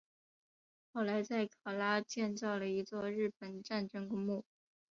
[0.93, 4.43] 后来在考拉建造了一座日本战争公墓。